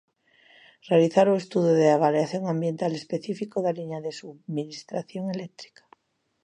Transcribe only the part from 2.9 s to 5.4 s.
específico da liña de subministración